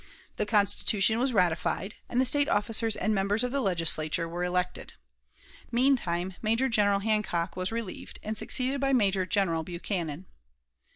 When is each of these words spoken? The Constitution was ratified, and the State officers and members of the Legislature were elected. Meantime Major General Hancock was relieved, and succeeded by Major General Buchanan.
The 0.37 0.47
Constitution 0.47 1.19
was 1.19 1.31
ratified, 1.31 1.93
and 2.09 2.19
the 2.19 2.25
State 2.25 2.49
officers 2.49 2.95
and 2.95 3.13
members 3.13 3.43
of 3.43 3.51
the 3.51 3.61
Legislature 3.61 4.27
were 4.27 4.43
elected. 4.43 4.93
Meantime 5.69 6.33
Major 6.41 6.69
General 6.69 7.01
Hancock 7.01 7.55
was 7.55 7.71
relieved, 7.71 8.17
and 8.23 8.35
succeeded 8.35 8.81
by 8.81 8.93
Major 8.93 9.27
General 9.27 9.61
Buchanan. 9.61 10.25